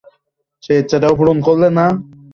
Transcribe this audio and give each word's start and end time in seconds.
সেই 0.63 0.77
ইচ্ছাটাও 0.81 1.17
পূরণ 1.19 1.37
করলে 1.47 1.67
না। 1.77 1.85